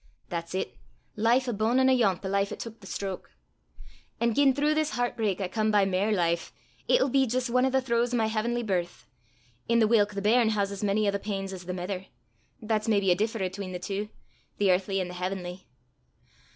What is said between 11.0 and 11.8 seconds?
o' the pains as the